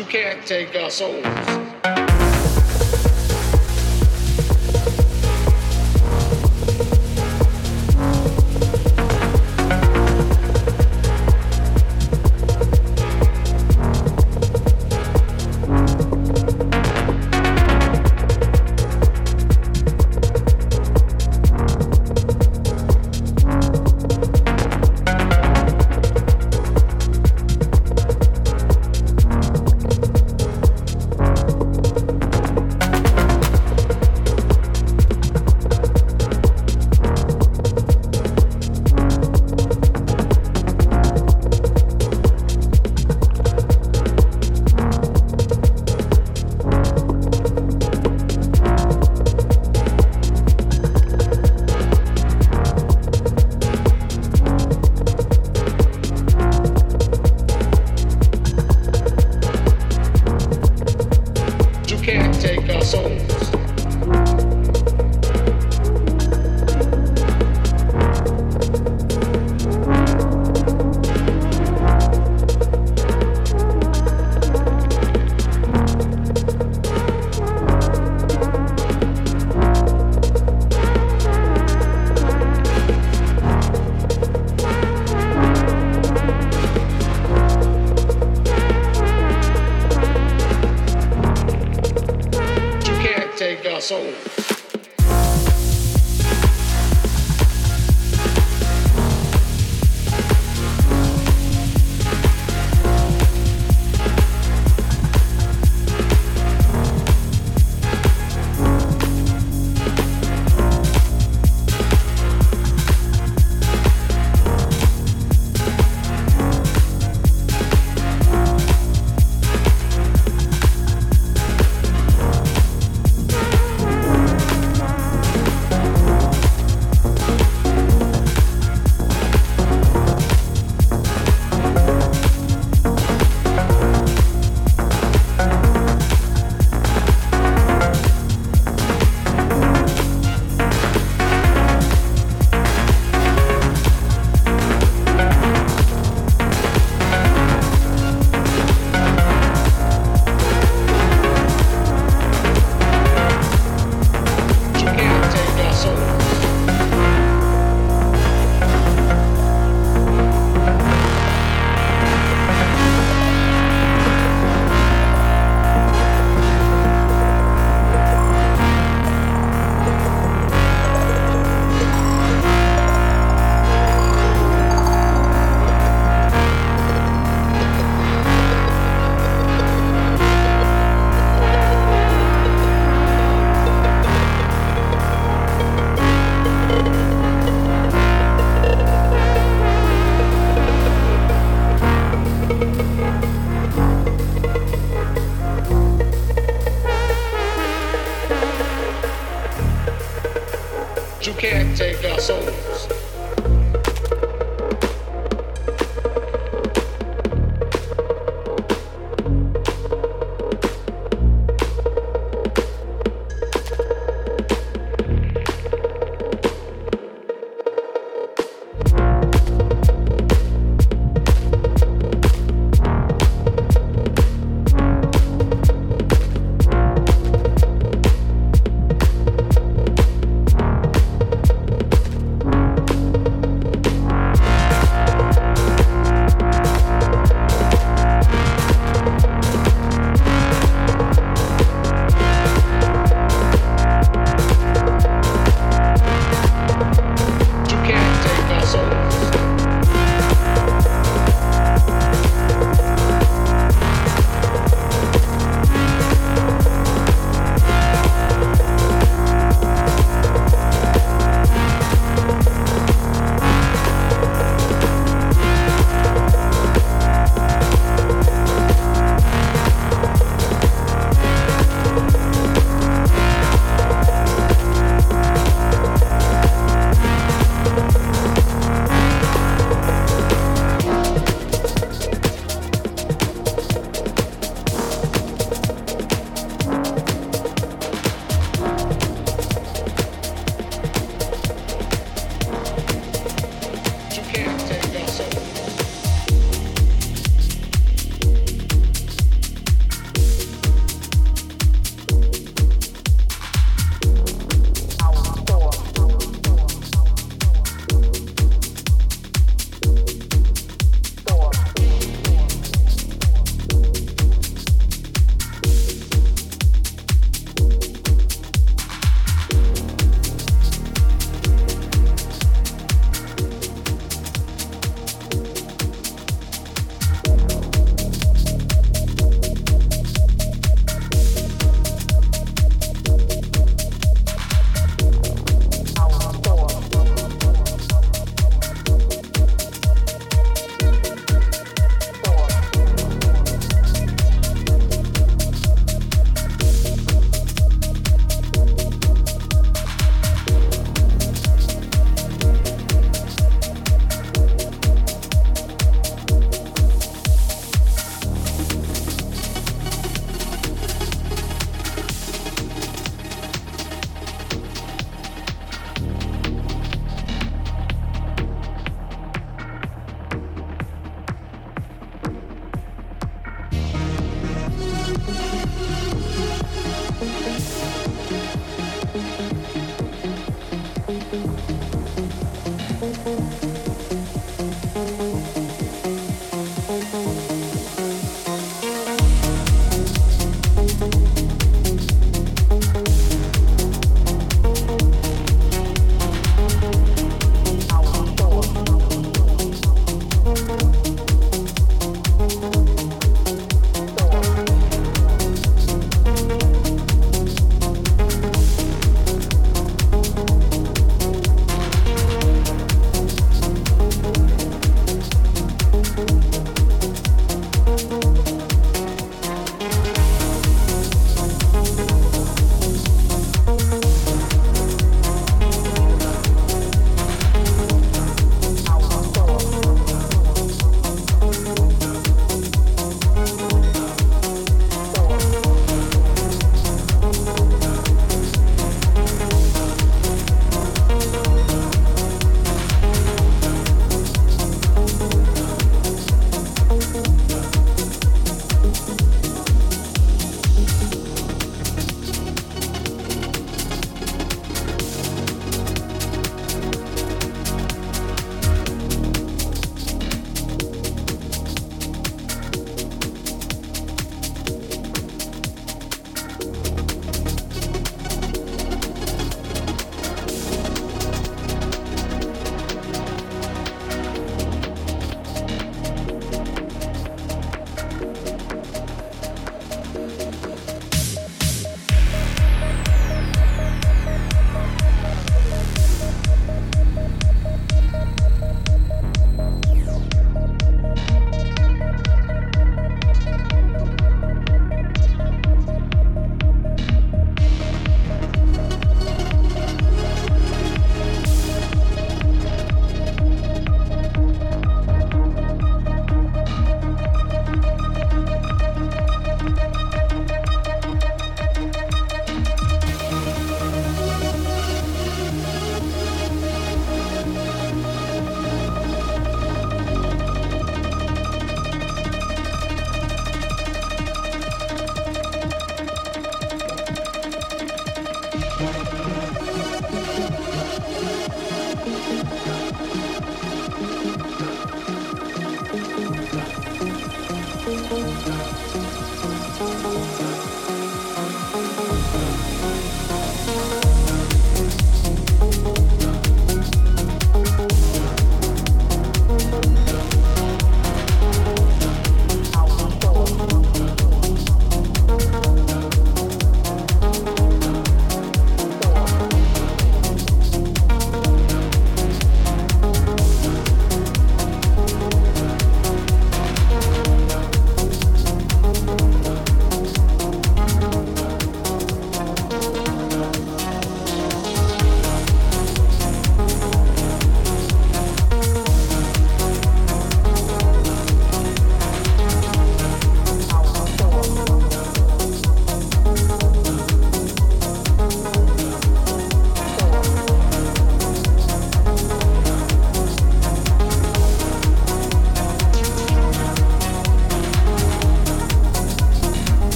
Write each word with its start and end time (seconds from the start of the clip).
You 0.00 0.06
can't 0.06 0.46
take 0.46 0.74
our 0.76 0.90
souls. 0.90 1.59